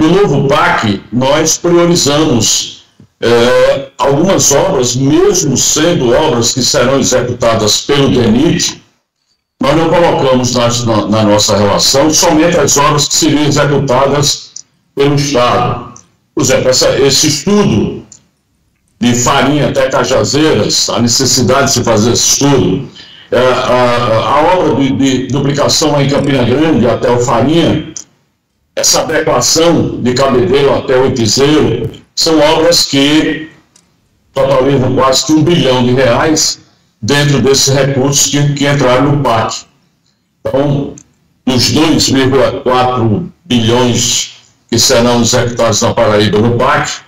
No 0.00 0.08
novo 0.08 0.48
PAC, 0.48 1.02
nós 1.12 1.58
priorizamos 1.58 2.84
é, 3.20 3.90
algumas 3.98 4.50
obras, 4.50 4.96
mesmo 4.96 5.58
sendo 5.58 6.10
obras 6.14 6.54
que 6.54 6.62
serão 6.62 6.98
executadas 6.98 7.82
pelo 7.82 8.08
DENIT, 8.08 8.82
nós 9.60 9.76
não 9.76 9.90
colocamos 9.90 10.54
na, 10.54 11.06
na, 11.06 11.22
nossa 11.22 11.54
relação 11.54 12.08
somente 12.08 12.58
as 12.58 12.78
obras 12.78 13.08
que 13.08 13.14
seriam 13.14 13.44
executadas 13.44 14.64
pelo 14.94 15.16
Estado. 15.16 15.92
Por 16.34 16.44
exemplo, 16.44 16.70
essa, 16.70 16.98
esse 16.98 17.26
estudo 17.26 18.02
de 18.98 19.14
farinha 19.16 19.68
até 19.68 19.90
Cajazeiras, 19.90 20.88
a 20.88 20.98
necessidade 20.98 21.66
de 21.66 21.72
se 21.72 21.84
fazer 21.84 22.12
esse 22.12 22.26
estudo, 22.26 22.88
é, 23.30 23.38
a, 23.38 24.22
a, 24.28 24.56
obra 24.56 24.76
de, 24.76 24.92
de 24.96 25.26
duplicação 25.26 26.00
em 26.00 26.08
Campina 26.08 26.42
Grande 26.42 26.88
até 26.88 27.10
o 27.10 27.20
Farinha, 27.20 27.92
essa 28.80 29.02
adequação 29.02 30.00
de 30.00 30.14
Cabedelo 30.14 30.74
até 30.74 30.98
o 30.98 31.06
Itizeiro, 31.06 31.90
são 32.14 32.38
obras 32.40 32.86
que 32.86 33.50
totalizam 34.32 34.94
quase 34.94 35.26
que 35.26 35.32
um 35.32 35.42
bilhão 35.42 35.84
de 35.84 35.92
reais 35.92 36.60
dentro 37.00 37.40
desses 37.42 37.74
recursos 37.74 38.26
que, 38.26 38.54
que 38.54 38.66
entraram 38.66 39.12
no 39.12 39.22
PAC. 39.22 39.64
Então, 40.40 40.94
dos 41.46 41.72
2,4 41.72 43.26
bilhões 43.44 44.32
que 44.70 44.78
serão 44.78 45.20
executados 45.20 45.82
na 45.82 45.92
Paraíba 45.92 46.38
no 46.38 46.56
PAC, 46.56 47.02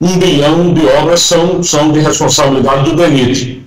um 0.00 0.18
bilhão 0.18 0.72
de 0.72 0.86
obras 0.86 1.20
são, 1.20 1.62
são 1.62 1.90
de 1.90 1.98
responsabilidade 1.98 2.90
do 2.90 2.96
DENIT. 2.96 3.66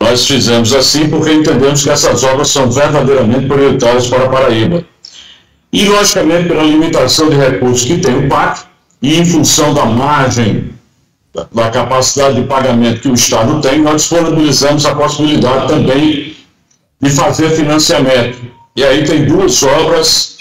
Nós 0.00 0.26
fizemos 0.26 0.74
assim 0.74 1.08
porque 1.10 1.32
entendemos 1.32 1.84
que 1.84 1.90
essas 1.90 2.24
obras 2.24 2.48
são 2.48 2.70
verdadeiramente 2.70 3.46
prioritárias 3.46 4.08
para 4.08 4.24
a 4.24 4.28
Paraíba. 4.30 4.84
E, 5.72 5.88
logicamente, 5.88 6.48
pela 6.48 6.62
limitação 6.62 7.30
de 7.30 7.36
recursos 7.36 7.84
que 7.84 7.98
tem 7.98 8.26
o 8.26 8.28
PAC, 8.28 8.64
e 9.00 9.18
em 9.18 9.24
função 9.24 9.74
da 9.74 9.84
margem 9.84 10.70
da 11.52 11.70
capacidade 11.70 12.40
de 12.40 12.46
pagamento 12.46 13.00
que 13.00 13.08
o 13.08 13.14
Estado 13.14 13.60
tem, 13.60 13.80
nós 13.80 14.02
disponibilizamos 14.02 14.84
a 14.84 14.94
possibilidade 14.94 15.68
também 15.68 16.36
de 17.00 17.10
fazer 17.10 17.50
financiamento. 17.50 18.38
E 18.76 18.84
aí 18.84 19.04
tem 19.04 19.24
duas 19.24 19.62
obras 19.62 20.32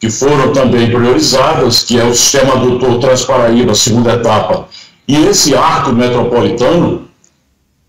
que 0.00 0.10
foram 0.10 0.52
também 0.52 0.90
priorizadas, 0.90 1.82
que 1.84 1.98
é 1.98 2.04
o 2.04 2.14
Sistema 2.14 2.54
Adutor 2.54 2.98
Transparaíba, 2.98 3.74
segunda 3.74 4.14
etapa, 4.14 4.68
e 5.06 5.26
esse 5.26 5.54
arco 5.54 5.92
metropolitano, 5.92 7.08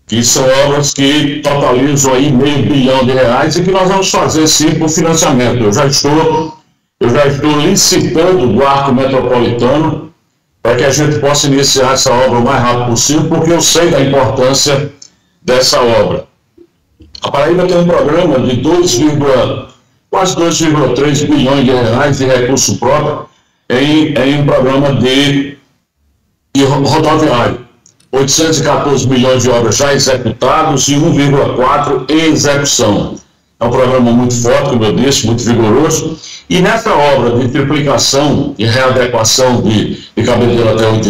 que 0.06 0.22
são 0.22 0.44
obras 0.66 0.92
que 0.92 1.40
totalizam 1.42 2.14
aí 2.14 2.30
meio 2.30 2.62
bilhão 2.64 3.04
de 3.04 3.12
reais 3.12 3.56
e 3.56 3.62
que 3.62 3.70
nós 3.70 3.88
vamos 3.88 4.10
fazer 4.10 4.46
sim 4.46 4.74
por 4.74 4.88
financiamento. 4.88 5.62
Eu 5.62 5.72
já 5.72 5.86
estou, 5.86 6.58
eu 7.02 7.10
já 7.10 7.26
estou 7.26 7.50
licitando 7.58 8.56
o 8.56 8.64
arco 8.64 8.92
metropolitano 8.92 10.12
para 10.62 10.76
que 10.76 10.84
a 10.84 10.90
gente 10.90 11.18
possa 11.18 11.48
iniciar 11.48 11.94
essa 11.94 12.12
obra 12.12 12.38
o 12.38 12.44
mais 12.44 12.62
rápido 12.62 12.90
possível, 12.90 13.28
porque 13.28 13.50
eu 13.50 13.60
sei 13.60 13.90
da 13.90 14.00
importância 14.00 14.92
dessa 15.42 15.80
obra. 15.80 16.26
A 17.20 17.30
Paraíba 17.30 17.66
tem 17.66 17.78
um 17.78 17.86
programa 17.86 18.38
de 18.38 18.56
2, 18.56 18.98
quase 20.08 20.36
2,3 20.36 21.26
bilhões 21.26 21.64
de 21.64 21.72
reais 21.72 22.18
de 22.18 22.24
recurso 22.24 22.78
próprio 22.78 23.26
em, 23.68 24.14
em 24.14 24.40
um 24.40 24.46
programa 24.46 24.94
de, 24.94 25.58
de 26.54 26.64
rodoviário. 26.64 27.66
814 28.12 29.08
milhões 29.08 29.42
de 29.42 29.50
obras 29.50 29.76
já 29.76 29.92
executados 29.92 30.86
e 30.86 30.94
1,4 30.94 32.08
em 32.10 32.32
execução. 32.32 33.16
É 33.58 33.64
um 33.64 33.70
programa 33.70 34.10
muito 34.12 34.34
forte, 34.40 34.70
como 34.70 34.84
eu 34.84 34.92
disse, 34.92 35.26
muito 35.26 35.42
vigoroso. 35.42 36.18
E 36.52 36.60
nessa 36.60 36.94
obra 36.94 37.38
de 37.38 37.48
triplicação 37.48 38.54
e 38.58 38.66
readequação 38.66 39.62
de, 39.62 39.98
de 40.14 40.22
Cabedelo 40.22 40.68
até 40.68 40.86
o 40.86 41.00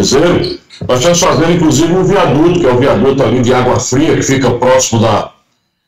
nós 0.87 0.99
estamos 0.99 1.19
fazendo 1.19 1.51
inclusive 1.51 1.93
um 1.93 2.05
viaduto, 2.05 2.61
que 2.61 2.67
é 2.67 2.73
o 2.73 2.79
viaduto 2.79 3.25
ali 3.25 3.43
de 3.43 3.53
Água 3.53 3.81
Fria, 3.81 4.15
que 4.15 4.23
fica 4.23 4.49
próximo 4.53 5.01
da, 5.01 5.33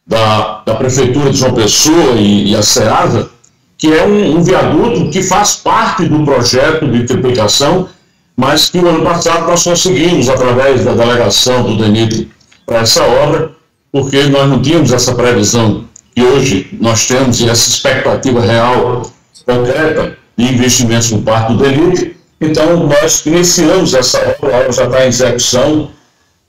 da, 0.05 0.63
da 0.67 0.75
Prefeitura 0.75 1.31
de 1.31 1.37
João 1.37 1.55
Pessoa 1.55 2.15
e, 2.17 2.51
e 2.51 2.57
a 2.57 2.63
SEASA, 2.65 3.31
que 3.79 3.93
é 3.93 4.05
um, 4.05 4.39
um, 4.39 4.43
viaduto 4.43 5.09
que 5.11 5.23
faz 5.23 5.55
parte 5.55 6.05
do 6.07 6.25
projeto 6.25 6.89
de 6.89 7.05
triplicação, 7.05 7.89
mas 8.37 8.71
que 8.71 8.79
no 8.79 8.89
ano 8.89 9.05
passado 9.05 9.47
nós 9.47 9.63
conseguimos, 9.63 10.29
através 10.29 10.85
da 10.85 10.95
delegação 10.95 11.63
do 11.63 11.77
DENIT, 11.77 12.29
para 12.67 12.81
essa 12.81 13.05
obra, 13.05 13.53
porque 13.93 14.25
nós 14.25 14.51
não 14.51 14.61
tínhamos 14.61 14.93
essa 14.93 15.15
previsão 15.15 15.85
e 16.17 16.25
hoje 16.25 16.77
nós 16.81 17.07
temos 17.07 17.41
essa 17.41 17.69
expectativa 17.69 18.41
real, 18.41 19.15
concreta, 19.47 20.17
de 20.37 20.45
investimentos 20.45 21.11
por 21.11 21.23
parte 21.23 21.53
do 21.53 21.59
DENIT. 21.63 22.17
Então, 22.41 22.87
nós 22.87 23.25
iniciamos 23.27 23.95
essa 23.95 24.19
obra, 24.19 24.57
a 24.57 24.61
obra 24.61 24.73
já 24.73 24.85
está 24.85 25.05
em 25.05 25.09
execução 25.09 25.91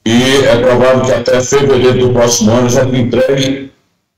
e 0.05 0.45
é 0.45 0.57
provável 0.57 1.05
que 1.05 1.11
até 1.11 1.41
fevereiro 1.41 1.99
do 1.99 2.13
próximo 2.13 2.51
ano 2.51 2.69
já 2.69 2.83
entregue 2.83 3.71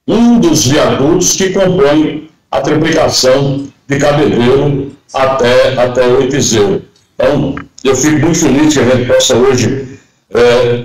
um 0.07 0.39
dos 0.39 0.66
viadutos 0.66 1.33
que 1.33 1.49
compõe 1.51 2.29
a 2.49 2.61
triplicação 2.61 3.67
de 3.87 3.97
Cabedelo 3.97 4.91
até, 5.13 5.77
até 5.77 6.07
o 6.07 6.23
Epizeiro. 6.23 6.81
Então, 7.16 7.55
eu 7.83 7.95
fico 7.95 8.19
muito 8.19 8.39
feliz 8.39 8.73
que 8.73 8.79
a 8.79 8.83
gente 8.83 9.07
possa 9.07 9.35
hoje 9.35 9.99
é, 10.33 10.83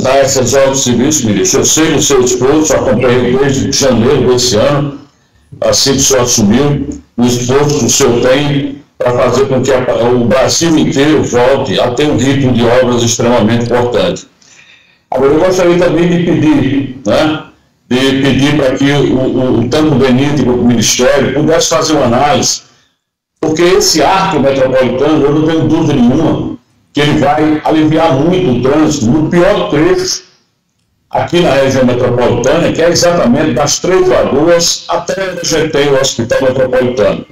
dar 0.00 0.18
essas 0.18 0.54
obras 0.54 0.80
civis, 0.80 1.22
ministro. 1.22 1.60
Eu 1.60 1.64
sei 1.64 1.92
do 1.92 2.02
seu 2.02 2.22
esforço, 2.22 2.74
acompanhei 2.74 3.36
desde 3.36 3.72
janeiro 3.72 4.32
desse 4.32 4.56
ano, 4.56 5.00
assim 5.60 5.92
que 5.92 5.98
o 5.98 6.02
senhor 6.02 6.22
assumiu, 6.22 6.88
o 7.16 7.24
esforço 7.24 7.78
que 7.78 7.84
o 7.86 7.90
senhor 7.90 8.20
tem 8.20 8.82
para 8.98 9.12
fazer 9.12 9.46
com 9.46 9.62
que 9.62 9.72
a, 9.72 9.78
o 10.08 10.24
Brasil 10.24 10.76
inteiro 10.76 11.22
volte 11.22 11.78
a 11.80 11.90
ter 11.92 12.06
um 12.06 12.16
ritmo 12.16 12.52
de 12.52 12.64
obras 12.64 13.02
extremamente 13.02 13.64
importante. 13.64 14.26
Agora, 15.10 15.32
eu 15.32 15.40
gostaria 15.40 15.78
também 15.78 16.08
de 16.08 16.24
pedir, 16.24 17.00
né, 17.06 17.44
de 17.88 18.22
pedir 18.22 18.56
para 18.56 18.74
que 18.74 18.90
o, 18.90 19.16
o, 19.16 19.60
o 19.60 19.68
tanto 19.68 19.94
o 19.94 19.98
Benito 19.98 20.42
o 20.50 20.64
Ministério 20.64 21.34
pudesse 21.34 21.68
fazer 21.68 21.92
uma 21.94 22.06
análise, 22.06 22.62
porque 23.40 23.62
esse 23.62 24.02
arco 24.02 24.40
metropolitano, 24.40 25.24
eu 25.24 25.34
não 25.34 25.46
tenho 25.46 25.68
dúvida 25.68 25.94
nenhuma, 25.94 26.56
que 26.92 27.00
ele 27.00 27.18
vai 27.18 27.60
aliviar 27.64 28.14
muito 28.14 28.50
o 28.50 28.62
trânsito 28.62 29.06
no 29.06 29.30
pior 29.30 29.70
trecho 29.70 30.25
aqui 31.10 31.40
na 31.40 31.50
região 31.50 31.84
metropolitana, 31.84 32.72
que 32.72 32.82
é 32.82 32.90
exatamente 32.90 33.54
das 33.54 33.78
Três 33.78 34.08
Lagoas 34.08 34.84
até 34.88 35.14
tem 35.68 35.88
o 35.88 36.00
Hospital 36.00 36.42
Metropolitano. 36.42 37.26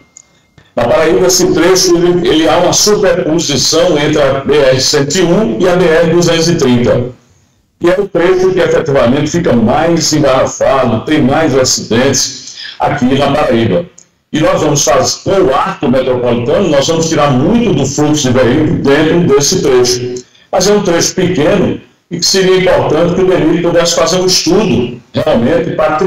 Na 0.77 0.85
Paraíba, 0.85 1.27
esse 1.27 1.53
trecho 1.53 1.97
ele, 1.97 2.29
ele 2.29 2.49
há 2.49 2.57
uma 2.59 2.73
superposição 2.73 3.97
entre 3.97 4.21
a 4.21 4.45
BR-101 4.45 5.61
e 5.61 5.69
a 5.69 5.77
BR-230. 5.77 7.13
E 7.81 7.91
é 7.91 8.01
o 8.01 8.09
trecho 8.09 8.51
que 8.51 8.61
efetivamente 8.61 9.31
fica 9.31 9.53
mais 9.53 10.13
engarrafado, 10.13 11.05
tem 11.05 11.23
mais 11.23 11.57
acidentes 11.57 12.57
aqui 12.81 13.05
na 13.17 13.31
Paraíba. 13.31 13.87
E 14.33 14.41
nós 14.41 14.61
vamos 14.63 14.83
fazer, 14.83 15.23
com 15.23 15.43
o 15.43 15.55
arco 15.55 15.89
metropolitano, 15.89 16.69
nós 16.69 16.89
vamos 16.89 17.09
tirar 17.09 17.31
muito 17.31 17.73
do 17.73 17.87
fluxo 17.87 18.33
de 18.33 18.37
veículos 18.37 18.81
dentro 18.81 19.29
desse 19.29 19.63
trecho. 19.63 20.15
Mas 20.51 20.67
é 20.67 20.73
um 20.73 20.83
trecho 20.83 21.15
pequeno 21.15 21.81
e 22.15 22.21
que 22.21 22.27
seria 22.27 22.59
importante 22.59 23.15
que 23.15 23.23
o 23.23 23.27
DENIT 23.27 23.63
pudesse 23.63 23.97
fazer 23.97 24.21
um 24.21 24.27
estudo, 24.27 25.01
realmente, 25.13 25.71
para 25.73 25.99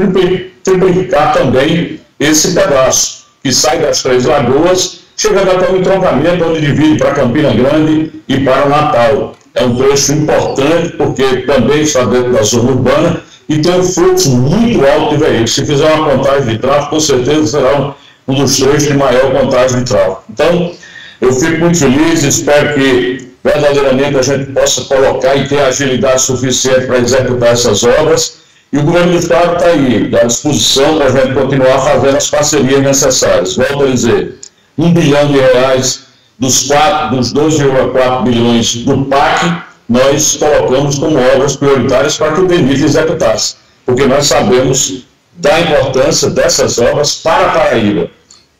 triplicar 0.62 1.34
também 1.34 2.00
esse 2.18 2.54
pedaço, 2.54 3.26
que 3.42 3.52
sai 3.52 3.78
das 3.78 4.02
Três 4.02 4.24
Lagoas, 4.24 5.00
chegando 5.16 5.50
até 5.50 5.70
o 5.70 5.76
entroncamento, 5.76 6.44
onde 6.44 6.62
divide 6.62 6.96
para 6.96 7.12
Campina 7.12 7.52
Grande 7.52 8.10
e 8.26 8.40
para 8.40 8.68
Natal. 8.68 9.34
É 9.54 9.64
um 9.64 9.76
trecho 9.76 10.12
importante, 10.12 10.96
porque 10.96 11.42
também 11.42 11.82
está 11.82 12.04
dentro 12.04 12.32
da 12.32 12.42
zona 12.42 12.70
urbana 12.70 13.20
e 13.48 13.58
tem 13.58 13.80
um 13.80 13.82
fluxo 13.82 14.30
muito 14.30 14.86
alto 14.86 15.16
de 15.16 15.24
veículos. 15.24 15.54
Se 15.54 15.66
fizer 15.66 15.92
uma 15.92 16.10
contagem 16.10 16.54
de 16.54 16.58
tráfego, 16.58 16.90
com 16.90 17.00
certeza 17.00 17.46
será 17.46 17.94
um 18.26 18.34
dos 18.34 18.56
três 18.56 18.84
de 18.84 18.94
maior 18.94 19.30
contagem 19.32 19.80
de 19.80 19.90
tráfego. 19.90 20.22
Então, 20.30 20.72
eu 21.20 21.32
fico 21.32 21.58
muito 21.58 21.78
feliz, 21.78 22.22
espero 22.22 22.74
que 22.74 23.17
verdadeiramente 23.48 24.18
a 24.18 24.22
gente 24.22 24.52
possa 24.52 24.82
colocar 24.84 25.34
e 25.36 25.48
ter 25.48 25.60
agilidade 25.60 26.20
suficiente 26.22 26.86
para 26.86 26.98
executar 26.98 27.52
essas 27.52 27.82
obras. 27.82 28.38
E 28.72 28.78
o 28.78 28.82
governo 28.82 29.12
do 29.12 29.18
Estado 29.18 29.56
está 29.56 29.66
aí, 29.68 30.10
à 30.14 30.24
disposição 30.26 30.98
para 30.98 31.06
a 31.06 31.10
gente 31.10 31.34
continuar 31.34 31.78
fazendo 31.78 32.16
as 32.16 32.28
parcerias 32.28 32.82
necessárias. 32.82 33.56
Volto 33.56 33.84
a 33.84 33.86
dizer, 33.86 34.38
um 34.76 34.92
bilhão 34.92 35.26
de 35.26 35.38
reais 35.38 36.04
dos, 36.38 36.68
dos 37.10 37.32
2,4 37.32 38.24
bilhões 38.24 38.74
do 38.84 39.06
PAC, 39.06 39.62
nós 39.88 40.36
colocamos 40.36 40.98
como 40.98 41.18
obras 41.34 41.56
prioritárias 41.56 42.16
para 42.16 42.32
que 42.32 42.40
o 42.42 42.46
DENIT 42.46 42.84
executasse, 42.84 43.56
porque 43.86 44.04
nós 44.04 44.26
sabemos 44.26 45.04
da 45.32 45.58
importância 45.60 46.28
dessas 46.28 46.78
obras 46.78 47.14
para 47.14 47.46
a 47.46 47.52
Paraíba 47.52 48.10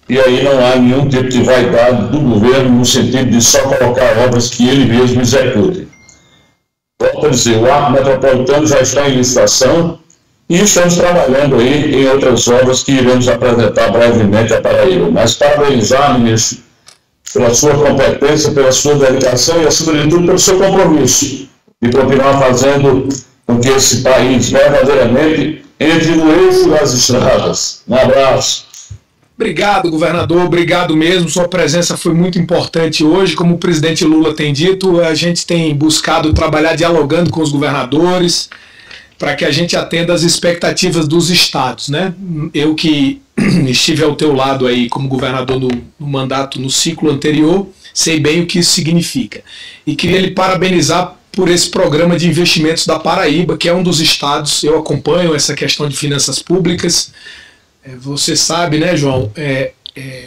e 0.08 0.18
aí 0.18 0.42
não 0.42 0.64
há 0.66 0.76
nenhum 0.76 1.08
tipo 1.08 1.28
de 1.28 1.42
vaidade 1.42 2.08
do 2.08 2.18
governo 2.20 2.78
no 2.78 2.84
sentido 2.84 3.30
de 3.30 3.42
só 3.42 3.60
colocar 3.60 4.18
obras 4.26 4.48
que 4.48 4.68
ele 4.68 4.86
mesmo 4.86 5.20
execute. 5.20 5.88
Volto 7.00 7.26
a 7.26 7.30
dizer, 7.30 7.58
o 7.58 7.70
arco 7.70 7.92
metropolitano 7.92 8.66
já 8.66 8.80
está 8.80 9.08
em 9.08 9.16
licitação 9.16 9.98
e 10.48 10.60
estamos 10.60 10.96
trabalhando 10.96 11.56
aí 11.56 11.94
em 11.94 12.08
outras 12.08 12.48
obras 12.48 12.82
que 12.82 12.92
iremos 12.92 13.28
apresentar 13.28 13.92
brevemente 13.92 14.54
à 14.54 14.60
Paraíba. 14.60 15.10
Mas 15.10 15.34
parabenizar, 15.34 16.18
ministro, 16.18 16.58
pela 17.32 17.54
sua 17.54 17.74
competência, 17.74 18.50
pela 18.52 18.72
sua 18.72 18.94
dedicação 18.94 19.62
e, 19.62 19.66
acima 19.66 19.92
de 19.92 20.08
tudo, 20.08 20.26
pelo 20.26 20.38
seu 20.38 20.58
compromisso 20.58 21.48
de 21.80 21.90
continuar 21.92 22.38
fazendo 22.40 23.08
com 23.46 23.60
que 23.60 23.68
esse 23.68 24.02
país 24.02 24.50
verdadeiramente 24.50 25.64
entre 25.78 26.16
no 26.16 26.32
eixo 26.32 26.68
das 26.70 26.92
estradas. 26.92 27.82
Um 27.86 27.94
abraço. 27.94 28.67
Obrigado, 29.38 29.88
governador. 29.88 30.46
Obrigado 30.46 30.96
mesmo. 30.96 31.28
Sua 31.28 31.46
presença 31.46 31.96
foi 31.96 32.12
muito 32.12 32.40
importante 32.40 33.04
hoje. 33.04 33.36
Como 33.36 33.54
o 33.54 33.58
presidente 33.58 34.04
Lula 34.04 34.34
tem 34.34 34.52
dito, 34.52 35.00
a 35.00 35.14
gente 35.14 35.46
tem 35.46 35.72
buscado 35.76 36.32
trabalhar 36.32 36.74
dialogando 36.74 37.30
com 37.30 37.40
os 37.40 37.52
governadores 37.52 38.50
para 39.16 39.36
que 39.36 39.44
a 39.44 39.50
gente 39.52 39.76
atenda 39.76 40.12
às 40.12 40.22
expectativas 40.22 41.06
dos 41.06 41.30
estados, 41.30 41.88
né? 41.88 42.14
Eu 42.52 42.74
que 42.74 43.22
estive 43.68 44.02
ao 44.02 44.16
teu 44.16 44.34
lado 44.34 44.66
aí 44.66 44.88
como 44.88 45.06
governador 45.06 45.60
no, 45.60 45.68
no 46.00 46.06
mandato 46.08 46.60
no 46.60 46.68
ciclo 46.68 47.08
anterior, 47.08 47.68
sei 47.94 48.18
bem 48.18 48.40
o 48.40 48.46
que 48.46 48.58
isso 48.58 48.72
significa. 48.72 49.40
E 49.86 49.94
queria 49.94 50.20
lhe 50.20 50.32
parabenizar 50.32 51.14
por 51.30 51.48
esse 51.48 51.68
programa 51.70 52.18
de 52.18 52.26
investimentos 52.26 52.84
da 52.84 52.98
Paraíba, 52.98 53.56
que 53.56 53.68
é 53.68 53.72
um 53.72 53.84
dos 53.84 54.00
estados, 54.00 54.64
eu 54.64 54.76
acompanho 54.76 55.32
essa 55.32 55.54
questão 55.54 55.88
de 55.88 55.96
finanças 55.96 56.40
públicas, 56.40 57.12
você 57.96 58.36
sabe, 58.36 58.78
né, 58.78 58.96
João? 58.96 59.30
É, 59.36 59.72
é, 59.96 60.24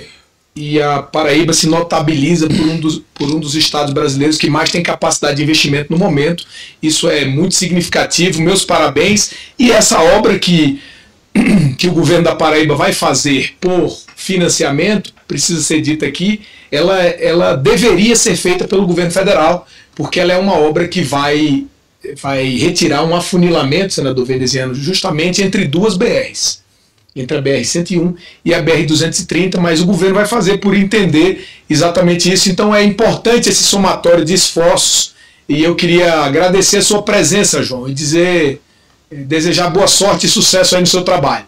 e 0.55 0.81
a 0.81 1.01
Paraíba 1.01 1.53
se 1.53 1.67
notabiliza 1.67 2.47
por 2.47 2.59
um, 2.59 2.79
dos, 2.79 3.01
por 3.13 3.29
um 3.29 3.39
dos 3.39 3.55
estados 3.55 3.93
brasileiros 3.93 4.37
que 4.37 4.49
mais 4.49 4.69
tem 4.69 4.83
capacidade 4.83 5.37
de 5.37 5.43
investimento 5.43 5.91
no 5.91 5.97
momento. 5.97 6.45
Isso 6.81 7.09
é 7.09 7.23
muito 7.23 7.55
significativo. 7.55 8.41
Meus 8.41 8.65
parabéns. 8.65 9.31
E 9.57 9.71
essa 9.71 10.01
obra 10.01 10.37
que, 10.37 10.81
que 11.77 11.87
o 11.87 11.93
governo 11.93 12.25
da 12.25 12.35
Paraíba 12.35 12.75
vai 12.75 12.91
fazer 12.91 13.53
por 13.61 13.97
financiamento, 14.15 15.13
precisa 15.27 15.61
ser 15.61 15.81
dita 15.81 16.05
aqui, 16.05 16.41
ela, 16.69 17.01
ela 17.01 17.55
deveria 17.55 18.15
ser 18.15 18.35
feita 18.35 18.67
pelo 18.67 18.85
governo 18.85 19.11
federal, 19.11 19.65
porque 19.95 20.19
ela 20.19 20.33
é 20.33 20.37
uma 20.37 20.53
obra 20.53 20.87
que 20.87 21.01
vai, 21.01 21.65
vai 22.21 22.55
retirar 22.57 23.03
um 23.03 23.15
afunilamento, 23.15 23.93
senador 23.93 24.25
veneziano, 24.25 24.75
justamente 24.75 25.41
entre 25.41 25.65
duas 25.65 25.95
BRs 25.95 26.60
entre 27.15 27.37
a 27.37 27.41
BR-101 27.41 28.15
e 28.45 28.53
a 28.53 28.63
BR-230, 28.63 29.57
mas 29.57 29.81
o 29.81 29.85
governo 29.85 30.15
vai 30.15 30.25
fazer 30.25 30.57
por 30.57 30.75
entender 30.75 31.45
exatamente 31.69 32.31
isso. 32.31 32.49
Então 32.49 32.73
é 32.73 32.83
importante 32.83 33.49
esse 33.49 33.63
somatório 33.63 34.23
de 34.23 34.33
esforços 34.33 35.13
e 35.47 35.63
eu 35.63 35.75
queria 35.75 36.21
agradecer 36.21 36.77
a 36.77 36.81
sua 36.81 37.01
presença, 37.01 37.61
João, 37.61 37.87
e 37.89 37.93
dizer, 37.93 38.61
eh, 39.11 39.15
desejar 39.15 39.69
boa 39.69 39.87
sorte 39.87 40.25
e 40.25 40.29
sucesso 40.29 40.75
aí 40.75 40.81
no 40.81 40.87
seu 40.87 41.03
trabalho. 41.03 41.39